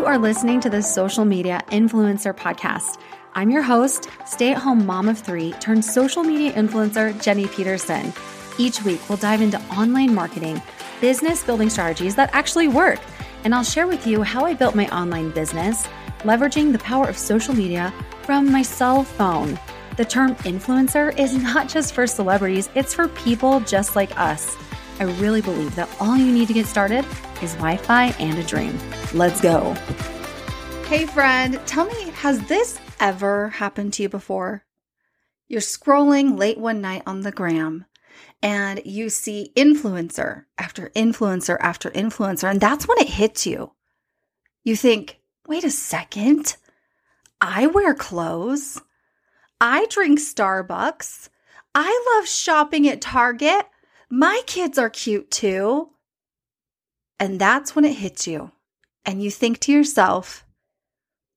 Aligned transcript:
You 0.00 0.06
are 0.06 0.16
listening 0.16 0.60
to 0.62 0.70
the 0.70 0.82
Social 0.82 1.26
Media 1.26 1.62
Influencer 1.68 2.34
Podcast. 2.34 2.98
I'm 3.34 3.50
your 3.50 3.60
host, 3.60 4.08
stay 4.24 4.52
at 4.52 4.56
home 4.56 4.86
mom 4.86 5.10
of 5.10 5.18
three 5.18 5.52
turned 5.60 5.84
social 5.84 6.22
media 6.22 6.54
influencer, 6.54 7.22
Jenny 7.22 7.46
Peterson. 7.48 8.10
Each 8.56 8.82
week, 8.82 9.06
we'll 9.10 9.18
dive 9.18 9.42
into 9.42 9.60
online 9.64 10.14
marketing, 10.14 10.62
business 11.02 11.44
building 11.44 11.68
strategies 11.68 12.14
that 12.14 12.30
actually 12.32 12.66
work, 12.66 12.98
and 13.44 13.54
I'll 13.54 13.62
share 13.62 13.86
with 13.86 14.06
you 14.06 14.22
how 14.22 14.46
I 14.46 14.54
built 14.54 14.74
my 14.74 14.88
online 14.88 15.32
business, 15.32 15.86
leveraging 16.20 16.72
the 16.72 16.78
power 16.78 17.06
of 17.06 17.18
social 17.18 17.54
media 17.54 17.92
from 18.22 18.50
my 18.50 18.62
cell 18.62 19.04
phone. 19.04 19.60
The 19.98 20.06
term 20.06 20.34
influencer 20.36 21.16
is 21.18 21.36
not 21.36 21.68
just 21.68 21.92
for 21.92 22.06
celebrities, 22.06 22.70
it's 22.74 22.94
for 22.94 23.08
people 23.08 23.60
just 23.60 23.96
like 23.96 24.18
us. 24.18 24.56
I 25.00 25.04
really 25.18 25.40
believe 25.40 25.74
that 25.76 25.88
all 25.98 26.16
you 26.16 26.30
need 26.30 26.46
to 26.48 26.54
get 26.54 26.66
started 26.66 27.06
is 27.42 27.54
Wi 27.54 27.78
Fi 27.78 28.08
and 28.20 28.38
a 28.38 28.44
dream. 28.44 28.78
Let's 29.14 29.40
go. 29.40 29.72
Hey, 30.86 31.06
friend, 31.06 31.58
tell 31.66 31.86
me, 31.86 32.10
has 32.10 32.40
this 32.46 32.78
ever 33.00 33.48
happened 33.48 33.94
to 33.94 34.02
you 34.02 34.10
before? 34.10 34.66
You're 35.48 35.62
scrolling 35.62 36.38
late 36.38 36.58
one 36.58 36.82
night 36.82 37.02
on 37.06 37.22
the 37.22 37.32
gram 37.32 37.86
and 38.42 38.82
you 38.84 39.08
see 39.08 39.52
influencer 39.56 40.44
after 40.58 40.90
influencer 40.90 41.56
after 41.60 41.90
influencer, 41.90 42.50
and 42.50 42.60
that's 42.60 42.86
when 42.86 42.98
it 42.98 43.08
hits 43.08 43.46
you. 43.46 43.72
You 44.64 44.76
think, 44.76 45.18
wait 45.46 45.64
a 45.64 45.70
second, 45.70 46.56
I 47.40 47.66
wear 47.66 47.94
clothes. 47.94 48.82
I 49.60 49.86
drink 49.86 50.18
Starbucks. 50.18 51.30
I 51.74 52.16
love 52.16 52.28
shopping 52.28 52.86
at 52.88 53.00
Target. 53.00 53.66
My 54.10 54.42
kids 54.46 54.76
are 54.76 54.90
cute 54.90 55.30
too. 55.30 55.90
And 57.20 57.38
that's 57.38 57.76
when 57.76 57.84
it 57.84 57.96
hits 57.98 58.26
you. 58.26 58.50
And 59.06 59.22
you 59.22 59.30
think 59.30 59.60
to 59.60 59.72
yourself, 59.72 60.44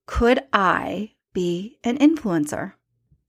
could 0.08 0.42
I 0.52 1.12
be 1.34 1.78
an 1.84 1.98
influencer? 2.00 2.74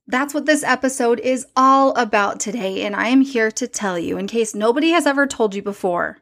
That's 0.06 0.34
what 0.34 0.46
this 0.46 0.64
episode 0.64 1.20
is 1.20 1.46
all 1.56 1.94
about 1.94 2.40
today. 2.40 2.82
And 2.82 2.96
I 2.96 3.08
am 3.08 3.20
here 3.20 3.50
to 3.52 3.66
tell 3.66 3.98
you, 3.98 4.18
in 4.18 4.26
case 4.26 4.54
nobody 4.54 4.90
has 4.90 5.06
ever 5.06 5.26
told 5.26 5.54
you 5.54 5.62
before, 5.62 6.18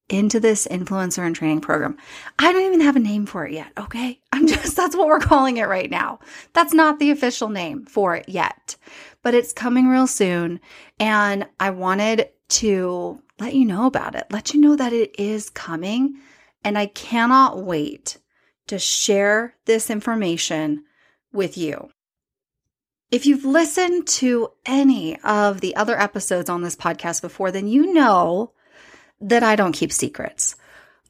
into 0.09 0.39
this 0.39 0.67
influencer 0.67 1.25
and 1.25 1.35
training 1.35 1.61
program. 1.61 1.97
I 2.37 2.51
don't 2.51 2.65
even 2.65 2.81
have 2.81 2.95
a 2.95 2.99
name 2.99 3.25
for 3.25 3.45
it 3.45 3.53
yet, 3.53 3.71
okay? 3.77 4.19
I'm 4.31 4.47
just, 4.47 4.75
that's 4.75 4.95
what 4.95 5.07
we're 5.07 5.19
calling 5.19 5.57
it 5.57 5.67
right 5.67 5.89
now. 5.89 6.19
That's 6.53 6.73
not 6.73 6.99
the 6.99 7.11
official 7.11 7.49
name 7.49 7.85
for 7.85 8.15
it 8.15 8.27
yet, 8.27 8.75
but 9.21 9.33
it's 9.33 9.53
coming 9.53 9.87
real 9.87 10.07
soon. 10.07 10.59
And 10.99 11.47
I 11.59 11.71
wanted 11.71 12.29
to 12.49 13.21
let 13.39 13.55
you 13.55 13.65
know 13.65 13.85
about 13.85 14.15
it, 14.15 14.27
let 14.29 14.53
you 14.53 14.59
know 14.59 14.75
that 14.75 14.93
it 14.93 15.17
is 15.19 15.49
coming. 15.49 16.19
And 16.63 16.77
I 16.77 16.85
cannot 16.87 17.63
wait 17.63 18.19
to 18.67 18.79
share 18.79 19.55
this 19.65 19.89
information 19.89 20.83
with 21.31 21.57
you. 21.57 21.89
If 23.13 23.27
you've 23.27 23.45
listened 23.45 24.07
to 24.07 24.49
any 24.65 25.21
of 25.21 25.61
the 25.61 25.75
other 25.75 25.95
episodes 26.01 26.49
on 26.49 26.63
this 26.63 26.75
podcast 26.75 27.21
before, 27.21 27.51
then 27.51 27.67
you 27.67 27.93
know 27.93 28.53
that 29.21 29.43
I 29.43 29.55
don't 29.55 29.71
keep 29.71 29.93
secrets. 29.93 30.55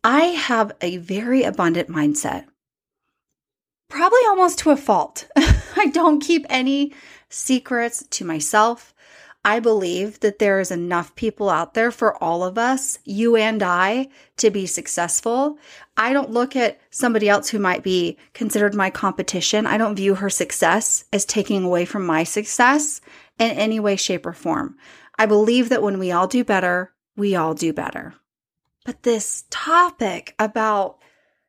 I 0.04 0.24
have 0.26 0.74
a 0.82 0.98
very 0.98 1.44
abundant 1.44 1.88
mindset, 1.88 2.44
probably 3.88 4.20
almost 4.28 4.60
to 4.60 4.72
a 4.72 4.76
fault. 4.76 5.30
I 5.38 5.92
don't 5.94 6.20
keep 6.20 6.46
any 6.50 6.94
secrets 7.30 8.04
to 8.10 8.26
myself. 8.26 8.93
I 9.46 9.60
believe 9.60 10.22
that 10.22 10.40
there 10.40 10.60
is 10.62 10.72
enough 10.72 11.16
people 11.16 11.50
out 11.50 11.74
there 11.74 11.92
for 11.92 12.22
all 12.24 12.44
of 12.44 12.58
us, 12.58 12.98
you 13.04 13.36
and 13.36 13.62
I, 13.62 14.08
to 14.38 14.50
be 14.50 14.66
successful. 14.66 15.58
I 15.98 16.14
don't 16.14 16.32
look 16.32 16.56
at 16.56 16.80
somebody 16.92 17.28
else 17.28 17.50
who 17.50 17.60
might 17.60 17.84
be 17.84 18.18
considered 18.34 18.74
my 18.74 18.90
competition. 18.90 19.66
I 19.66 19.78
don't 19.78 19.98
view 19.98 20.16
her 20.16 20.30
success 20.30 21.04
as 21.12 21.26
taking 21.26 21.66
away 21.66 21.84
from 21.84 22.06
my 22.06 22.24
success 22.24 23.02
in 23.38 23.52
any 23.52 23.82
way, 23.82 23.98
shape, 23.98 24.26
or 24.26 24.34
form. 24.34 24.78
I 25.20 25.26
believe 25.26 25.70
that 25.70 25.84
when 25.84 26.00
we 26.00 26.12
all 26.12 26.28
do 26.28 26.46
better, 26.46 26.94
we 27.18 27.36
all 27.36 27.54
do 27.54 27.74
better. 27.74 28.14
But 28.86 29.04
this 29.04 29.44
topic 29.50 30.36
about 30.40 31.00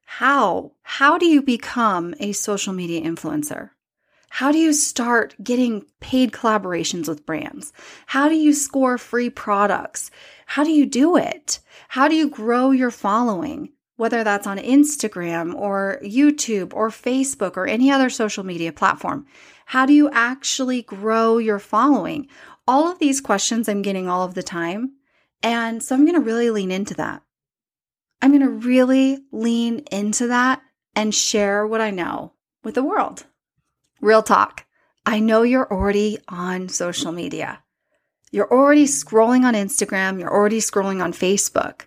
how, 0.05 0.73
how 0.83 1.17
do 1.17 1.27
you 1.27 1.43
become 1.43 2.15
a 2.19 2.33
social 2.33 2.73
media 2.73 3.03
influencer? 3.03 3.71
How 4.35 4.51
do 4.51 4.59
you 4.59 4.73
start 4.73 5.37
getting 5.45 5.87
paid 6.01 6.33
collaborations 6.33 7.07
with 7.07 7.25
brands? 7.25 7.73
How 8.07 8.29
do 8.29 8.35
you 8.35 8.53
score 8.53 8.99
free 8.99 9.31
products? 9.31 10.11
How 10.47 10.65
do 10.65 10.73
you 10.73 10.87
do 10.87 11.17
it? 11.17 11.61
How 11.87 12.09
do 12.09 12.17
you 12.17 12.29
grow 12.29 12.73
your 12.73 12.91
following? 12.91 13.69
Whether 13.95 14.25
that's 14.25 14.49
on 14.49 14.59
Instagram 14.59 15.55
or 15.55 16.01
YouTube 16.03 16.75
or 16.75 16.89
Facebook 16.89 17.57
or 17.57 17.69
any 17.69 17.93
other 17.93 18.11
social 18.11 18.43
media 18.45 18.73
platform. 18.73 19.25
How 19.67 19.87
do 19.87 19.93
you 19.93 20.11
actually 20.11 20.83
grow 20.83 21.39
your 21.39 21.61
following? 21.61 22.27
All 22.67 22.91
of 22.91 22.99
these 22.99 23.21
questions 23.21 23.69
I'm 23.69 23.83
getting 23.83 24.09
all 24.09 24.25
of 24.25 24.35
the 24.35 24.43
time. 24.43 24.95
And 25.45 25.81
so 25.81 25.95
I'm 25.95 26.05
going 26.05 26.21
to 26.21 26.21
really 26.21 26.51
lean 26.51 26.73
into 26.73 26.95
that. 26.95 27.23
I'm 28.21 28.33
going 28.33 28.43
to 28.43 28.51
really 28.51 29.21
lean 29.31 29.85
into 29.93 30.27
that 30.27 30.61
and 30.97 31.15
share 31.15 31.65
what 31.65 31.81
I 31.81 31.93
know 31.93 32.33
with 32.65 32.75
the 32.75 32.83
world. 32.83 33.27
Real 34.05 34.23
talk. 34.23 34.67
I 35.07 35.19
know 35.19 35.45
you're 35.45 35.73
already 35.73 36.19
on 36.29 36.69
social 36.69 37.11
media. 37.11 37.63
You're 38.33 38.53
already 38.53 38.85
scrolling 38.85 39.45
on 39.45 39.55
Instagram. 39.55 40.21
You're 40.21 40.31
already 40.31 40.59
scrolling 40.59 41.03
on 41.03 41.15
Facebook. 41.15 41.87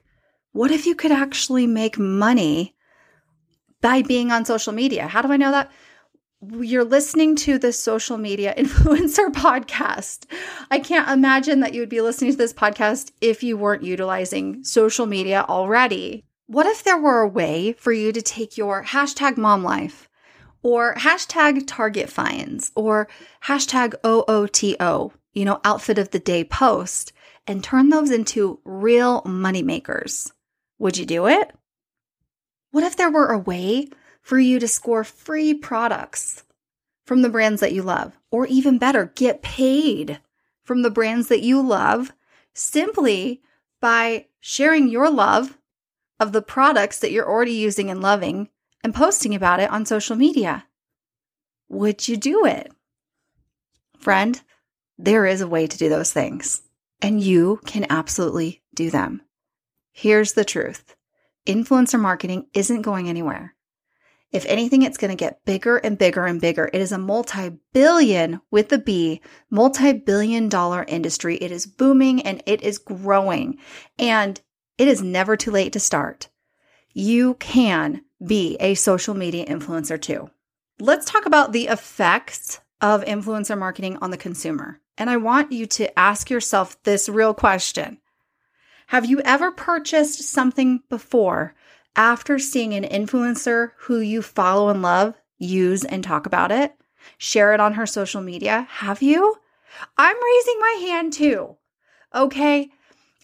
What 0.51 0.72
if 0.72 0.88
you 0.88 0.95
could 0.95 1.11
actually 1.11 1.67
make 1.67 1.99
money 1.99 2.75
by 3.81 4.02
being 4.02 4.31
on 4.31 4.46
social 4.46 4.73
media? 4.73 5.05
How 5.05 5.22
do 5.22 5.31
I 5.31 5.37
know 5.37 5.52
that? 5.52 5.72
You're 6.59 6.84
listening 6.84 7.35
to 7.35 7.59
this 7.59 7.79
social 7.79 8.17
media 8.17 8.52
influencer 8.58 9.28
podcast. 9.28 10.25
I 10.72 10.79
can't 10.79 11.11
imagine 11.11 11.59
that 11.59 11.75
you 11.75 11.81
would 11.81 11.87
be 11.87 12.02
listening 12.02 12.31
to 12.31 12.37
this 12.37 12.52
podcast 12.52 13.11
if 13.22 13.43
you 13.43 13.58
weren't 13.58 13.84
utilizing 13.84 14.64
social 14.64 15.05
media 15.05 15.46
already. 15.47 16.25
What 16.47 16.66
if 16.66 16.84
there 16.84 16.97
were 16.97 17.22
a 17.22 17.28
way 17.28 17.73
for 17.73 17.93
you 17.93 18.11
to 18.11 18.23
take 18.23 18.58
your 18.58 18.84
hashtag 18.85 19.37
mom 19.37 19.61
life 19.61 20.09
or 20.63 20.95
hashtag 20.95 21.63
target 21.67 22.09
finds 22.09 22.71
or 22.75 23.07
hashtag 23.45 23.93
OOTD, 24.03 25.11
you 25.33 25.45
know, 25.45 25.61
outfit 25.63 25.97
of 25.97 26.11
the 26.11 26.19
day 26.19 26.43
post 26.43 27.13
and 27.45 27.63
turn 27.63 27.89
those 27.89 28.11
into 28.11 28.59
real 28.65 29.21
money 29.25 29.63
makers. 29.63 30.31
Would 30.79 30.97
you 30.97 31.05
do 31.05 31.27
it? 31.27 31.55
What 32.71 32.83
if 32.83 32.95
there 32.95 33.11
were 33.11 33.31
a 33.31 33.39
way 33.39 33.87
for 34.21 34.37
you 34.37 34.59
to 34.59 34.67
score 34.67 35.03
free 35.03 35.53
products 35.53 36.43
from 37.05 37.21
the 37.21 37.29
brands 37.29 37.61
that 37.61 37.73
you 37.73 37.81
love? 37.81 38.17
Or 38.31 38.45
even 38.47 38.77
better, 38.77 39.11
get 39.15 39.41
paid 39.41 40.19
from 40.63 40.81
the 40.81 40.91
brands 40.91 41.29
that 41.29 41.41
you 41.41 41.61
love 41.61 42.11
simply 42.53 43.41
by 43.79 44.25
sharing 44.41 44.89
your 44.89 45.09
love 45.09 45.57
of 46.19 46.33
the 46.33 46.41
products 46.41 46.99
that 46.99 47.11
you're 47.11 47.29
already 47.29 47.53
using 47.53 47.89
and 47.89 48.01
loving 48.01 48.49
and 48.84 48.94
posting 48.94 49.35
about 49.35 49.59
it 49.59 49.70
on 49.70 49.85
social 49.85 50.16
media. 50.16 50.66
Would 51.70 52.08
you 52.08 52.18
do 52.18 52.46
it? 52.46 52.72
Friend, 53.97 54.40
there 54.97 55.26
is 55.26 55.41
a 55.41 55.47
way 55.47 55.68
to 55.68 55.78
do 55.78 55.90
those 55.90 56.14
things, 56.14 56.62
and 57.02 57.22
you 57.22 57.59
can 57.66 57.85
absolutely 57.90 58.64
do 58.74 58.90
them. 58.90 59.22
Here's 59.91 60.34
the 60.34 60.46
truth 60.46 60.96
influencer 61.46 62.00
marketing 62.00 62.47
isn't 62.53 62.82
going 62.82 63.09
anywhere. 63.09 63.56
If 64.32 64.46
anything, 64.46 64.82
it's 64.82 64.97
going 64.97 65.09
to 65.09 65.16
get 65.16 65.46
bigger 65.46 65.78
and 65.78 65.97
bigger 65.97 66.26
and 66.26 66.41
bigger. 66.41 66.70
It 66.74 66.82
is 66.82 66.91
a 66.91 66.97
multi 66.97 67.52
billion 67.74 68.41
with 68.52 68.70
the 68.70 68.78
B, 68.78 69.22
multi 69.50 69.94
billion 69.94 70.50
dollar 70.50 70.84
industry. 70.88 71.38
It 71.38 71.52
is 71.52 71.66
booming 71.66 72.22
and 72.24 72.44
it 72.46 72.62
is 72.62 72.78
growing. 72.78 73.58
And 73.97 74.40
it 74.78 74.88
is 74.88 75.02
never 75.02 75.38
too 75.38 75.52
late 75.52 75.74
to 75.74 75.79
start. 75.79 76.29
You 76.99 77.35
can 77.35 78.02
be 78.26 78.58
a 78.59 78.73
social 78.73 79.14
media 79.14 79.46
influencer 79.46 80.02
too. 80.02 80.32
Let's 80.79 81.05
talk 81.05 81.28
about 81.28 81.52
the 81.52 81.67
effects 81.67 82.59
of 82.82 83.05
influencer 83.05 83.55
marketing 83.55 83.99
on 84.02 84.09
the 84.09 84.17
consumer. 84.17 84.82
And 84.97 85.08
I 85.08 85.17
want 85.17 85.52
you 85.52 85.67
to 85.67 85.99
ask 85.99 86.32
yourself 86.32 86.82
this 86.82 87.08
real 87.08 87.35
question 87.35 87.99
Have 88.88 89.05
you 89.05 89.22
ever 89.23 89.52
purchased 89.52 90.23
something 90.23 90.82
before 90.90 91.53
after 91.96 92.40
seeing 92.40 92.73
an 92.73 92.84
influencer 92.84 93.73
who 93.82 94.00
you 94.00 94.23
follow 94.23 94.70
and 94.70 94.82
love 94.82 95.14
use 95.38 95.85
and 95.85 96.03
talk 96.03 96.26
about 96.26 96.52
it? 96.52 96.73
Share 97.20 97.53
it 97.53 97.59
on 97.59 97.76
her 97.76 97.85
social 97.85 98.23
media? 98.23 98.66
Have 98.72 99.03
you? 99.03 99.35
I'm 100.00 100.16
raising 100.16 100.59
my 100.59 100.88
hand 100.88 101.14
too. 101.14 101.58
Okay. 102.16 102.72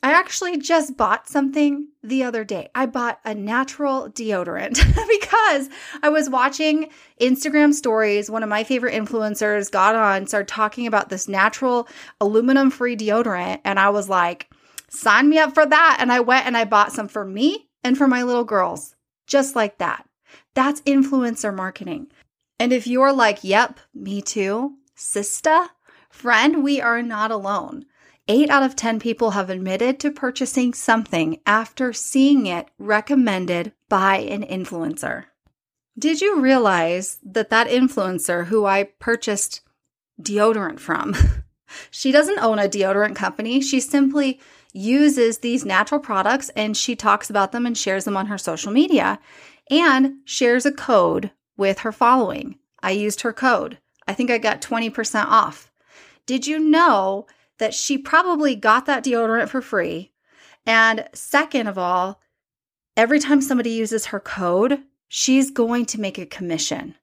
I 0.03 0.11
actually 0.11 0.57
just 0.57 0.97
bought 0.97 1.29
something 1.29 1.87
the 2.03 2.23
other 2.23 2.43
day. 2.43 2.69
I 2.75 2.87
bought 2.87 3.21
a 3.23 3.33
natural 3.33 4.09
deodorant 4.09 4.75
because 5.09 5.69
I 6.03 6.09
was 6.09 6.29
watching 6.29 6.89
Instagram 7.21 7.73
stories. 7.73 8.29
One 8.29 8.43
of 8.43 8.49
my 8.49 8.65
favorite 8.65 8.95
influencers 8.95 9.71
got 9.71 9.95
on, 9.95 10.27
started 10.27 10.49
talking 10.49 10.87
about 10.87 11.07
this 11.07 11.29
natural 11.29 11.87
aluminum 12.19 12.69
free 12.69 12.97
deodorant. 12.97 13.61
And 13.63 13.79
I 13.79 13.91
was 13.91 14.09
like, 14.09 14.49
sign 14.89 15.29
me 15.29 15.39
up 15.39 15.53
for 15.53 15.65
that. 15.65 15.97
And 16.01 16.11
I 16.11 16.19
went 16.19 16.47
and 16.47 16.57
I 16.57 16.65
bought 16.65 16.91
some 16.91 17.07
for 17.07 17.23
me 17.23 17.69
and 17.81 17.97
for 17.97 18.07
my 18.07 18.23
little 18.23 18.43
girls, 18.43 18.95
just 19.25 19.55
like 19.55 19.77
that. 19.77 20.05
That's 20.53 20.81
influencer 20.81 21.55
marketing. 21.55 22.07
And 22.59 22.73
if 22.73 22.87
you're 22.87 23.13
like, 23.13 23.39
yep, 23.41 23.79
me 23.93 24.21
too, 24.21 24.73
sister, 24.95 25.67
friend, 26.09 26.61
we 26.61 26.81
are 26.81 27.01
not 27.01 27.31
alone. 27.31 27.85
Eight 28.29 28.49
out 28.49 28.63
of 28.63 28.75
10 28.75 28.99
people 28.99 29.31
have 29.31 29.49
admitted 29.49 29.99
to 29.99 30.11
purchasing 30.11 30.73
something 30.73 31.39
after 31.45 31.91
seeing 31.91 32.45
it 32.45 32.69
recommended 32.77 33.73
by 33.89 34.17
an 34.17 34.43
influencer. 34.43 35.25
Did 35.99 36.21
you 36.21 36.39
realize 36.39 37.19
that 37.23 37.49
that 37.49 37.67
influencer 37.67 38.45
who 38.45 38.65
I 38.65 38.83
purchased 38.83 39.61
deodorant 40.21 40.79
from, 40.79 41.15
she 41.91 42.13
doesn't 42.13 42.39
own 42.39 42.59
a 42.59 42.69
deodorant 42.69 43.15
company. 43.15 43.61
She 43.61 43.81
simply 43.81 44.39
uses 44.71 45.39
these 45.39 45.65
natural 45.65 45.99
products 45.99 46.49
and 46.55 46.77
she 46.77 46.95
talks 46.95 47.29
about 47.29 47.51
them 47.51 47.65
and 47.65 47.77
shares 47.77 48.05
them 48.05 48.15
on 48.15 48.27
her 48.27 48.37
social 48.37 48.71
media 48.71 49.19
and 49.69 50.15
shares 50.23 50.65
a 50.65 50.71
code 50.71 51.31
with 51.57 51.79
her 51.79 51.91
following. 51.91 52.57
I 52.81 52.91
used 52.91 53.21
her 53.21 53.33
code. 53.33 53.79
I 54.07 54.13
think 54.13 54.31
I 54.31 54.37
got 54.37 54.61
20% 54.61 55.25
off. 55.25 55.71
Did 56.25 56.47
you 56.47 56.57
know 56.57 57.27
that 57.59 57.73
she 57.73 57.97
probably 57.97 58.55
got 58.55 58.85
that 58.85 59.03
deodorant 59.03 59.49
for 59.49 59.61
free. 59.61 60.11
And 60.65 61.07
second 61.13 61.67
of 61.67 61.77
all, 61.77 62.21
every 62.95 63.19
time 63.19 63.41
somebody 63.41 63.71
uses 63.71 64.07
her 64.07 64.19
code, 64.19 64.79
she's 65.07 65.51
going 65.51 65.85
to 65.87 65.99
make 65.99 66.17
a 66.17 66.25
commission. 66.25 66.95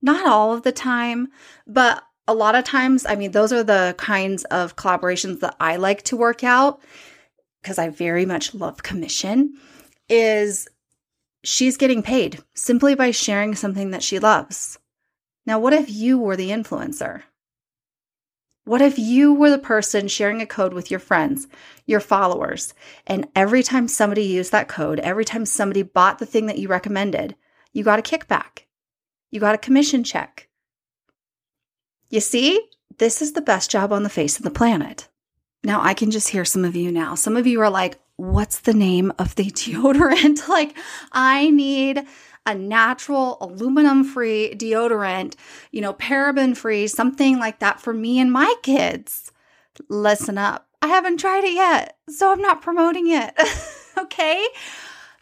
Not 0.00 0.26
all 0.26 0.52
of 0.52 0.62
the 0.62 0.72
time, 0.72 1.28
but 1.66 2.02
a 2.26 2.34
lot 2.34 2.54
of 2.54 2.64
times, 2.64 3.06
I 3.06 3.16
mean, 3.16 3.32
those 3.32 3.52
are 3.52 3.64
the 3.64 3.94
kinds 3.98 4.44
of 4.44 4.76
collaborations 4.76 5.40
that 5.40 5.56
I 5.58 5.76
like 5.76 6.02
to 6.04 6.16
work 6.16 6.44
out 6.44 6.80
because 7.62 7.78
I 7.78 7.88
very 7.88 8.26
much 8.26 8.54
love 8.54 8.82
commission 8.82 9.54
is 10.08 10.68
she's 11.42 11.76
getting 11.76 12.02
paid 12.02 12.42
simply 12.54 12.94
by 12.94 13.10
sharing 13.10 13.54
something 13.54 13.90
that 13.90 14.02
she 14.02 14.18
loves. 14.18 14.78
Now, 15.46 15.58
what 15.58 15.72
if 15.72 15.90
you 15.90 16.18
were 16.18 16.36
the 16.36 16.50
influencer? 16.50 17.22
What 18.68 18.82
if 18.82 18.98
you 18.98 19.32
were 19.32 19.48
the 19.48 19.56
person 19.56 20.08
sharing 20.08 20.42
a 20.42 20.46
code 20.46 20.74
with 20.74 20.90
your 20.90 21.00
friends, 21.00 21.48
your 21.86 22.00
followers, 22.00 22.74
and 23.06 23.26
every 23.34 23.62
time 23.62 23.88
somebody 23.88 24.24
used 24.24 24.52
that 24.52 24.68
code, 24.68 25.00
every 25.00 25.24
time 25.24 25.46
somebody 25.46 25.80
bought 25.80 26.18
the 26.18 26.26
thing 26.26 26.44
that 26.46 26.58
you 26.58 26.68
recommended, 26.68 27.34
you 27.72 27.82
got 27.82 27.98
a 27.98 28.02
kickback? 28.02 28.64
You 29.30 29.40
got 29.40 29.54
a 29.54 29.58
commission 29.58 30.04
check. 30.04 30.50
You 32.10 32.20
see, 32.20 32.60
this 32.98 33.22
is 33.22 33.32
the 33.32 33.40
best 33.40 33.70
job 33.70 33.90
on 33.90 34.02
the 34.02 34.10
face 34.10 34.36
of 34.36 34.44
the 34.44 34.50
planet. 34.50 35.08
Now, 35.64 35.80
I 35.80 35.94
can 35.94 36.10
just 36.10 36.28
hear 36.28 36.44
some 36.44 36.66
of 36.66 36.76
you 36.76 36.92
now. 36.92 37.14
Some 37.14 37.38
of 37.38 37.46
you 37.46 37.62
are 37.62 37.70
like, 37.70 37.98
what's 38.18 38.60
the 38.60 38.74
name 38.74 39.12
of 39.18 39.34
the 39.36 39.44
deodorant? 39.50 40.46
like, 40.48 40.76
I 41.12 41.48
need 41.48 42.04
a 42.44 42.54
natural 42.54 43.38
aluminum 43.40 44.04
free 44.04 44.54
deodorant, 44.54 45.34
you 45.70 45.80
know, 45.80 45.94
paraben 45.94 46.56
free, 46.56 46.86
something 46.86 47.38
like 47.38 47.60
that 47.60 47.80
for 47.80 47.94
me 47.94 48.18
and 48.18 48.30
my 48.30 48.54
kids. 48.62 49.32
Listen 49.88 50.36
up. 50.36 50.66
I 50.82 50.88
haven't 50.88 51.18
tried 51.18 51.44
it 51.44 51.54
yet, 51.54 51.96
so 52.08 52.30
I'm 52.30 52.40
not 52.40 52.62
promoting 52.62 53.08
it. 53.08 53.34
okay? 53.98 54.46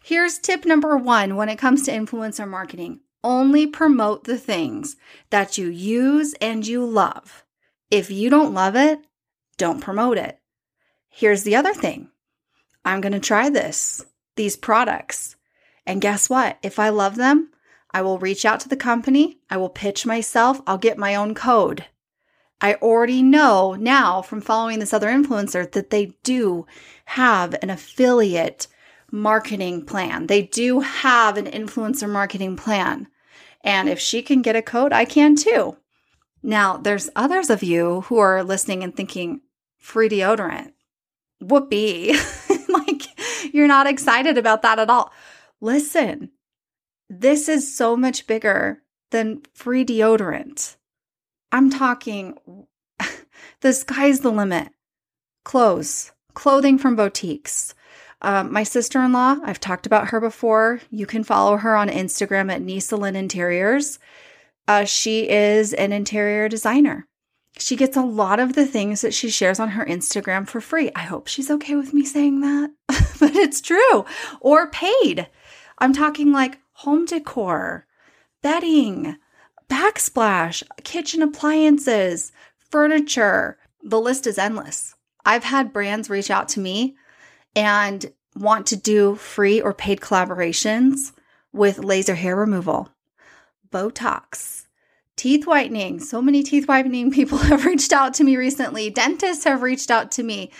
Here's 0.03 0.39
tip 0.39 0.65
number 0.65 0.95
one 0.95 1.35
when 1.35 1.49
it 1.49 1.57
comes 1.57 1.83
to 1.83 1.91
influencer 1.91 2.47
marketing 2.47 3.01
only 3.23 3.67
promote 3.67 4.23
the 4.23 4.37
things 4.37 4.95
that 5.31 5.57
you 5.57 5.67
use 5.67 6.33
and 6.35 6.65
you 6.65 6.85
love. 6.85 7.43
If 7.91 8.09
you 8.09 8.29
don't 8.29 8.53
love 8.53 8.75
it, 8.75 8.99
don't 9.57 9.81
promote 9.81 10.17
it. 10.17 10.39
Here's 11.09 11.43
the 11.43 11.55
other 11.55 11.73
thing 11.73 12.09
I'm 12.87 13.01
going 13.01 13.11
to 13.13 13.19
try 13.19 13.49
this, 13.49 14.05
these 14.37 14.55
products. 14.55 15.35
And 15.85 16.01
guess 16.01 16.29
what? 16.29 16.57
If 16.63 16.79
I 16.79 16.87
love 16.87 17.17
them, 17.17 17.51
I 17.91 18.01
will 18.01 18.17
reach 18.17 18.45
out 18.45 18.61
to 18.61 18.69
the 18.69 18.77
company, 18.77 19.39
I 19.49 19.57
will 19.57 19.69
pitch 19.69 20.05
myself, 20.05 20.61
I'll 20.65 20.77
get 20.77 20.97
my 20.97 21.13
own 21.13 21.35
code. 21.35 21.85
I 22.61 22.75
already 22.75 23.21
know 23.21 23.75
now 23.75 24.21
from 24.21 24.39
following 24.39 24.79
this 24.79 24.93
other 24.93 25.09
influencer 25.09 25.69
that 25.71 25.89
they 25.89 26.17
do 26.23 26.65
have 27.05 27.55
an 27.61 27.69
affiliate 27.69 28.67
marketing 29.11 29.85
plan. 29.85 30.27
They 30.27 30.43
do 30.43 30.79
have 30.79 31.37
an 31.37 31.45
influencer 31.45 32.09
marketing 32.09 32.55
plan. 32.55 33.07
And 33.63 33.89
if 33.89 33.99
she 33.99 34.21
can 34.21 34.41
get 34.41 34.55
a 34.55 34.61
code, 34.61 34.93
I 34.93 35.03
can 35.03 35.35
too. 35.35 35.77
Now, 36.41 36.77
there's 36.77 37.09
others 37.15 37.49
of 37.49 37.63
you 37.63 38.01
who 38.01 38.17
are 38.17 38.43
listening 38.43 38.81
and 38.81 38.95
thinking, 38.95 39.41
free 39.77 40.07
deodorant. 40.07 40.71
Whoopee. 41.41 42.15
like, 42.69 43.03
you're 43.53 43.67
not 43.67 43.87
excited 43.87 44.37
about 44.37 44.61
that 44.61 44.79
at 44.79 44.89
all. 44.89 45.11
Listen, 45.61 46.31
this 47.09 47.47
is 47.47 47.75
so 47.75 47.95
much 47.95 48.27
bigger 48.27 48.81
than 49.11 49.41
free 49.53 49.85
deodorant. 49.85 50.75
I'm 51.51 51.69
talking, 51.69 52.37
the 53.61 53.73
sky's 53.73 54.19
the 54.19 54.31
limit. 54.31 54.69
Clothes, 55.45 56.11
clothing 56.33 56.77
from 56.77 56.95
boutiques. 56.95 57.73
Um, 58.21 58.51
my 58.51 58.63
sister 58.63 59.01
in 59.01 59.13
law, 59.13 59.37
I've 59.43 59.59
talked 59.59 59.85
about 59.85 60.09
her 60.09 60.19
before. 60.19 60.81
You 60.89 61.05
can 61.05 61.23
follow 61.23 61.57
her 61.57 61.75
on 61.75 61.87
Instagram 61.87 62.51
at 62.51 62.61
Nisa 62.61 62.97
Lynn 62.97 63.15
Interiors. 63.15 63.99
Uh, 64.67 64.83
she 64.83 65.29
is 65.29 65.73
an 65.73 65.93
interior 65.93 66.49
designer. 66.49 67.07
She 67.59 67.75
gets 67.75 67.97
a 67.97 68.01
lot 68.01 68.39
of 68.39 68.53
the 68.53 68.65
things 68.65 69.01
that 69.01 69.13
she 69.13 69.29
shares 69.29 69.59
on 69.59 69.69
her 69.69 69.85
Instagram 69.85 70.47
for 70.47 70.61
free. 70.61 70.91
I 70.95 71.01
hope 71.01 71.27
she's 71.27 71.51
okay 71.51 71.75
with 71.75 71.93
me 71.93 72.05
saying 72.05 72.41
that, 72.41 72.71
but 73.19 73.35
it's 73.35 73.61
true. 73.61 74.05
Or 74.39 74.69
paid. 74.69 75.27
I'm 75.79 75.93
talking 75.93 76.31
like 76.31 76.59
home 76.73 77.05
decor, 77.05 77.85
bedding, 78.41 79.17
backsplash, 79.69 80.63
kitchen 80.83 81.21
appliances, 81.21 82.31
furniture. 82.69 83.57
The 83.83 83.99
list 83.99 84.27
is 84.27 84.37
endless. 84.37 84.95
I've 85.25 85.43
had 85.43 85.73
brands 85.73 86.09
reach 86.09 86.31
out 86.31 86.49
to 86.49 86.59
me 86.59 86.95
and 87.55 88.11
want 88.35 88.67
to 88.67 88.75
do 88.75 89.15
free 89.15 89.59
or 89.59 89.73
paid 89.73 89.99
collaborations 89.99 91.11
with 91.51 91.79
laser 91.79 92.15
hair 92.15 92.35
removal, 92.35 92.89
Botox, 93.71 94.66
teeth 95.17 95.45
whitening. 95.45 95.99
So 95.99 96.21
many 96.21 96.43
teeth 96.43 96.67
whitening 96.67 97.11
people 97.17 97.37
have 97.37 97.65
reached 97.65 97.91
out 97.91 98.13
to 98.15 98.23
me 98.23 98.37
recently. 98.37 98.89
Dentists 98.89 99.43
have 99.43 99.61
reached 99.61 99.91
out 99.91 100.11
to 100.11 100.23
me. 100.23 100.51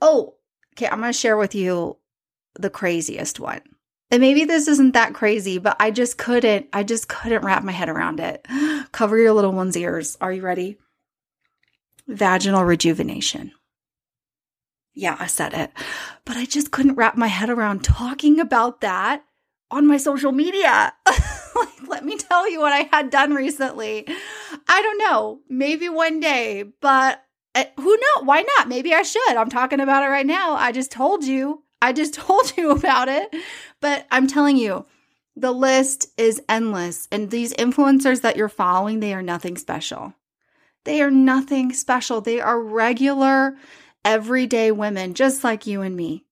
Oh, 0.00 0.34
okay. 0.74 0.88
I'm 0.88 1.00
going 1.00 1.12
to 1.12 1.18
share 1.18 1.36
with 1.36 1.54
you 1.54 1.98
the 2.58 2.70
craziest 2.70 3.38
one. 3.38 3.60
And 4.10 4.20
maybe 4.20 4.44
this 4.44 4.68
isn't 4.68 4.92
that 4.92 5.14
crazy, 5.14 5.58
but 5.58 5.76
I 5.80 5.90
just 5.90 6.16
couldn't, 6.16 6.68
I 6.72 6.84
just 6.84 7.08
couldn't 7.08 7.44
wrap 7.44 7.64
my 7.64 7.72
head 7.72 7.88
around 7.88 8.20
it. 8.20 8.46
Cover 8.92 9.18
your 9.18 9.32
little 9.32 9.52
one's 9.52 9.76
ears. 9.76 10.16
Are 10.20 10.32
you 10.32 10.42
ready? 10.42 10.78
Vaginal 12.06 12.64
rejuvenation. 12.64 13.52
Yeah, 14.94 15.16
I 15.18 15.26
said 15.26 15.52
it. 15.54 15.72
But 16.24 16.36
I 16.36 16.46
just 16.46 16.70
couldn't 16.70 16.94
wrap 16.94 17.16
my 17.16 17.26
head 17.26 17.50
around 17.50 17.82
talking 17.82 18.38
about 18.38 18.80
that 18.80 19.24
on 19.70 19.86
my 19.86 19.96
social 19.96 20.32
media. 20.32 20.94
like, 21.80 21.88
let 21.88 22.04
me 22.04 22.16
tell 22.16 22.50
you 22.50 22.60
what 22.60 22.72
I 22.72 22.88
had 22.92 23.10
done 23.10 23.34
recently. 23.34 24.06
I 24.68 24.82
don't 24.82 24.98
know, 24.98 25.40
maybe 25.48 25.88
one 25.88 26.20
day, 26.20 26.64
but 26.80 27.22
uh, 27.54 27.64
who 27.76 27.96
knows? 27.96 28.24
Why 28.24 28.44
not? 28.58 28.68
Maybe 28.68 28.92
I 28.92 29.02
should. 29.02 29.36
I'm 29.36 29.48
talking 29.48 29.80
about 29.80 30.04
it 30.04 30.08
right 30.08 30.26
now. 30.26 30.54
I 30.54 30.72
just 30.72 30.90
told 30.90 31.24
you. 31.24 31.62
I 31.80 31.92
just 31.92 32.14
told 32.14 32.56
you 32.56 32.70
about 32.70 33.08
it. 33.08 33.34
But 33.80 34.06
I'm 34.10 34.26
telling 34.26 34.56
you, 34.56 34.86
the 35.34 35.52
list 35.52 36.08
is 36.18 36.42
endless. 36.48 37.08
And 37.10 37.30
these 37.30 37.54
influencers 37.54 38.22
that 38.22 38.36
you're 38.36 38.48
following, 38.48 39.00
they 39.00 39.14
are 39.14 39.22
nothing 39.22 39.56
special. 39.56 40.14
They 40.84 41.02
are 41.02 41.10
nothing 41.10 41.72
special. 41.72 42.20
They 42.20 42.40
are 42.40 42.60
regular, 42.60 43.56
everyday 44.04 44.70
women, 44.70 45.14
just 45.14 45.42
like 45.42 45.66
you 45.66 45.82
and 45.82 45.96
me. 45.96 46.24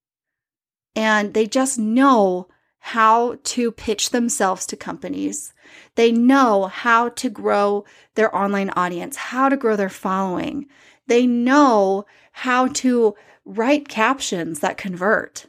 And 0.95 1.35
they 1.35 1.47
just 1.47 1.79
know 1.79 2.49
how 2.89 3.39
to 3.45 3.73
pitch 3.73 4.11
themselves 4.11 4.67
to 4.67 4.77
companies. 4.77 5.55
They 5.95 6.13
know 6.13 6.67
how 6.67 7.09
to 7.09 7.31
grow 7.31 7.87
their 8.15 8.35
online 8.37 8.69
audience, 8.77 9.17
how 9.17 9.49
to 9.49 9.57
grow 9.57 9.75
their 9.75 9.89
following. 9.89 10.67
They 11.07 11.27
know 11.27 12.05
how 12.33 12.67
to 12.69 13.15
write 13.47 13.89
captions 13.89 14.61
that 14.61 14.77
convert. 14.77 15.47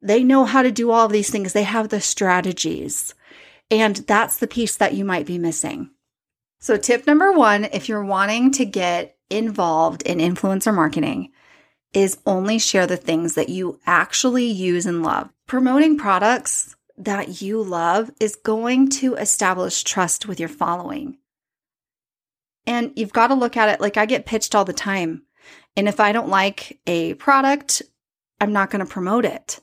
They 0.00 0.24
know 0.24 0.46
how 0.46 0.62
to 0.62 0.72
do 0.72 0.90
all 0.90 1.04
of 1.04 1.12
these 1.12 1.28
things. 1.28 1.52
They 1.52 1.64
have 1.64 1.90
the 1.90 2.00
strategies. 2.00 3.14
And 3.70 3.96
that's 3.96 4.38
the 4.38 4.46
piece 4.46 4.74
that 4.76 4.94
you 4.94 5.04
might 5.04 5.26
be 5.26 5.36
missing. 5.36 5.90
So, 6.58 6.78
tip 6.78 7.06
number 7.06 7.32
one 7.32 7.64
if 7.66 7.86
you're 7.86 8.04
wanting 8.04 8.50
to 8.52 8.64
get 8.64 9.18
involved 9.28 10.02
in 10.02 10.20
influencer 10.20 10.74
marketing, 10.74 11.32
is 11.92 12.16
only 12.24 12.58
share 12.58 12.86
the 12.86 12.96
things 12.96 13.34
that 13.34 13.50
you 13.50 13.78
actually 13.84 14.46
use 14.46 14.86
and 14.86 15.02
love. 15.02 15.28
Promoting 15.52 15.98
products 15.98 16.76
that 16.96 17.42
you 17.42 17.62
love 17.62 18.10
is 18.18 18.36
going 18.36 18.88
to 18.88 19.16
establish 19.16 19.82
trust 19.82 20.24
with 20.24 20.40
your 20.40 20.48
following. 20.48 21.18
And 22.66 22.90
you've 22.96 23.12
got 23.12 23.26
to 23.26 23.34
look 23.34 23.54
at 23.54 23.68
it 23.68 23.78
like 23.78 23.98
I 23.98 24.06
get 24.06 24.24
pitched 24.24 24.54
all 24.54 24.64
the 24.64 24.72
time. 24.72 25.24
And 25.76 25.88
if 25.88 26.00
I 26.00 26.12
don't 26.12 26.30
like 26.30 26.80
a 26.86 27.12
product, 27.16 27.82
I'm 28.40 28.54
not 28.54 28.70
going 28.70 28.82
to 28.82 28.90
promote 28.90 29.26
it 29.26 29.60